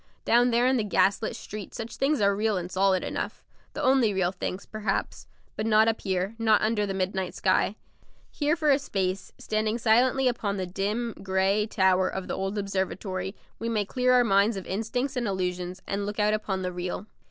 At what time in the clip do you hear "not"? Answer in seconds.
5.67-5.87, 6.39-6.59